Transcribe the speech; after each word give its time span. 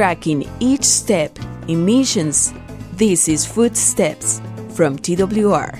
tracking 0.00 0.48
each 0.60 0.82
step 0.82 1.38
in 1.68 1.84
missions. 1.84 2.54
This 2.94 3.28
is 3.28 3.44
Footsteps 3.44 4.40
from 4.70 4.98
TWR. 4.98 5.78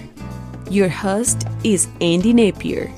Your 0.71 0.91
host 0.91 1.49
is 1.65 1.89
Andy 2.03 2.35
Napier. 2.35 2.93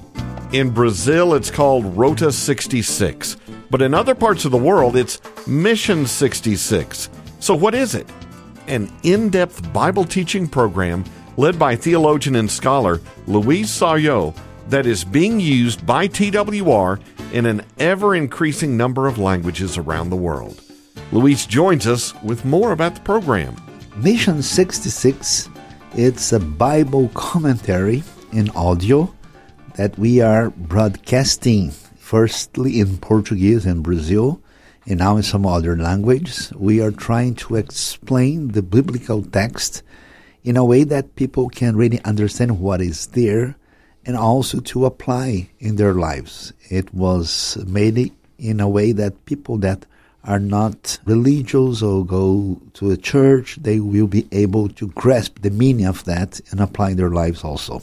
In 0.52 0.70
Brazil, 0.70 1.34
it's 1.34 1.48
called 1.48 1.96
Rota 1.96 2.32
66, 2.32 3.36
but 3.70 3.82
in 3.82 3.94
other 3.94 4.16
parts 4.16 4.44
of 4.44 4.50
the 4.50 4.58
world, 4.58 4.96
it's 4.96 5.20
Mission 5.46 6.06
66. 6.06 7.08
So, 7.38 7.54
what 7.54 7.76
is 7.76 7.94
it? 7.94 8.10
An 8.66 8.92
in 9.04 9.30
depth 9.30 9.72
Bible 9.72 10.04
teaching 10.04 10.48
program 10.48 11.04
led 11.36 11.56
by 11.56 11.76
theologian 11.76 12.34
and 12.34 12.50
scholar 12.50 13.00
Luiz 13.28 13.68
Sayao 13.68 14.36
that 14.70 14.86
is 14.86 15.04
being 15.04 15.38
used 15.38 15.86
by 15.86 16.08
TWR 16.08 17.00
in 17.32 17.46
an 17.46 17.62
ever 17.78 18.16
increasing 18.16 18.76
number 18.76 19.06
of 19.06 19.18
languages 19.18 19.78
around 19.78 20.10
the 20.10 20.16
world. 20.16 20.61
Luiz 21.12 21.44
joins 21.44 21.86
us 21.86 22.14
with 22.22 22.46
more 22.46 22.72
about 22.72 22.94
the 22.94 23.00
program. 23.02 23.54
Mission 23.96 24.42
66 24.42 25.50
it's 25.94 26.32
a 26.32 26.40
Bible 26.40 27.10
commentary 27.12 28.02
in 28.32 28.48
audio 28.56 29.14
that 29.76 29.98
we 29.98 30.22
are 30.22 30.48
broadcasting 30.48 31.70
firstly 31.70 32.80
in 32.80 32.96
Portuguese 32.96 33.66
in 33.66 33.82
Brazil 33.82 34.40
and 34.86 35.00
now 35.00 35.18
in 35.18 35.22
some 35.22 35.44
other 35.44 35.76
languages. 35.76 36.50
We 36.56 36.80
are 36.80 36.90
trying 36.90 37.34
to 37.44 37.56
explain 37.56 38.52
the 38.52 38.62
biblical 38.62 39.22
text 39.22 39.82
in 40.44 40.56
a 40.56 40.64
way 40.64 40.84
that 40.84 41.14
people 41.14 41.50
can 41.50 41.76
really 41.76 42.00
understand 42.04 42.58
what 42.58 42.80
is 42.80 43.08
there 43.08 43.56
and 44.06 44.16
also 44.16 44.60
to 44.60 44.86
apply 44.86 45.50
in 45.58 45.76
their 45.76 45.92
lives. 45.92 46.54
It 46.70 46.94
was 46.94 47.58
made 47.66 48.12
in 48.38 48.60
a 48.60 48.68
way 48.68 48.92
that 48.92 49.26
people 49.26 49.58
that 49.58 49.84
are 50.24 50.38
not 50.38 50.98
religious 51.04 51.82
or 51.82 52.04
go 52.06 52.60
to 52.74 52.90
a 52.90 52.96
church, 52.96 53.56
they 53.60 53.80
will 53.80 54.06
be 54.06 54.26
able 54.32 54.68
to 54.68 54.88
grasp 54.88 55.40
the 55.40 55.50
meaning 55.50 55.86
of 55.86 56.04
that 56.04 56.40
and 56.50 56.60
apply 56.60 56.94
their 56.94 57.10
lives 57.10 57.42
also. 57.42 57.82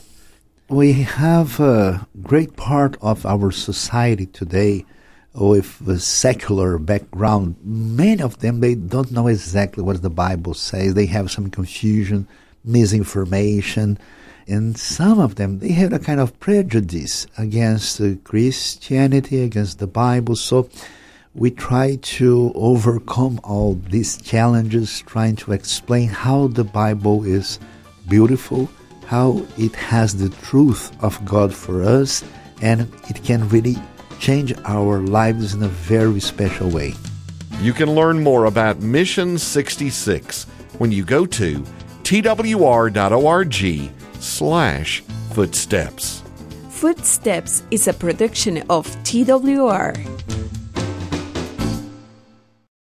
We 0.70 0.94
have 0.94 1.60
a 1.60 2.08
great 2.22 2.56
part 2.56 2.96
of 3.02 3.26
our 3.26 3.52
society 3.52 4.28
today 4.28 4.86
with 5.34 5.82
a 5.88 6.00
secular 6.00 6.78
background. 6.78 7.56
Many 7.64 8.22
of 8.22 8.40
them, 8.40 8.60
they 8.60 8.76
don't 8.76 9.12
know 9.12 9.28
exactly 9.28 9.84
what 9.84 10.02
the 10.02 10.10
Bible 10.10 10.54
says. 10.54 10.94
They 10.94 11.08
have 11.08 11.32
some 11.32 11.50
confusion, 11.50 12.28
misinformation, 12.64 13.98
and 14.48 14.78
some 14.78 15.20
of 15.20 15.36
them, 15.36 15.60
they 15.60 15.72
have 15.74 15.94
a 15.94 16.00
kind 16.00 16.20
of 16.20 16.40
prejudice 16.40 17.28
against 17.38 18.02
Christianity, 18.24 19.44
against 19.44 19.78
the 19.78 19.88
Bible. 19.88 20.36
So 20.36 20.70
we 21.40 21.50
try 21.50 21.96
to 22.02 22.52
overcome 22.54 23.40
all 23.46 23.76
these 23.90 24.22
challenges, 24.22 25.02
trying 25.08 25.38
to 25.38 25.54
explain 25.54 26.10
how 26.10 26.48
the 26.48 26.66
Bible 26.66 27.24
is 27.24 27.60
beautiful, 28.10 28.70
how 29.06 29.42
it 29.58 29.74
has 29.74 30.18
the 30.18 30.28
truth 30.44 30.92
of 31.02 31.24
God 31.24 31.54
for 31.54 31.82
us, 31.82 32.26
and 32.62 32.82
it 33.10 33.24
can 33.24 33.48
really 33.48 33.78
change 34.20 34.54
our 34.66 35.00
lives 35.00 35.54
in 35.54 35.64
a 35.64 35.70
very 35.70 36.20
special 36.20 36.70
way. 36.70 36.94
You 37.62 37.72
can 37.72 37.96
learn 37.96 38.22
more 38.22 38.46
about 38.46 38.82
Mission 38.82 39.38
66 39.38 40.44
when 40.78 40.92
you 40.92 41.06
go 41.06 41.26
to 41.26 41.64
twr.org 42.04 43.92
slash 44.20 45.04
footsteps. 45.32 46.22
Footsteps 46.70 47.64
is 47.72 47.88
a 47.88 47.94
production 47.94 48.58
of 48.70 48.88
TWR. 49.04 50.19